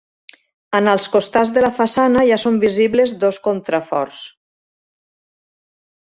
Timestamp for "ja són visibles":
2.29-3.13